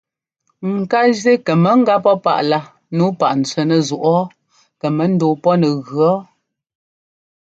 Ŋ 0.75 0.75
ká 0.91 0.99
zí 1.21 1.33
kɛ 1.45 1.53
mɔ 1.63 1.71
gá 1.87 1.95
pɔ́ 2.03 2.15
páꞌlá 2.23 2.59
nǔu 2.95 3.07
páꞌ 3.19 3.33
n 3.39 3.41
tswɛ́nɛ́ 3.47 3.85
zúꞌɔɔ 3.87 4.29
kɛ 4.79 4.87
mɔ 4.95 5.03
ńdɔɔ 5.13 5.33
pɔ́ 5.43 5.53
nɛ 5.61 5.67
gʉ 5.85 5.87
ɔ́ɔ. 6.09 6.19